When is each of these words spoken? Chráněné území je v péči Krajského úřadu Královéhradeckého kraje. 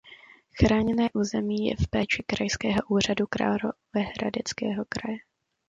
Chráněné 0.59 1.09
území 1.13 1.65
je 1.67 1.75
v 1.75 1.87
péči 1.87 2.23
Krajského 2.27 2.81
úřadu 2.89 3.25
Královéhradeckého 3.27 4.85
kraje. 4.89 5.17